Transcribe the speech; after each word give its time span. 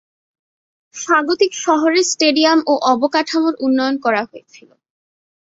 স্বাগতিক 0.95 1.51
শহরের 1.65 2.05
স্টেডিয়াম 2.05 2.59
ও 2.67 2.73
অবকাঠামোর 2.91 3.55
উন্নয়ন 3.65 3.95
করা 4.05 4.21
হয়েছিল। 4.23 4.69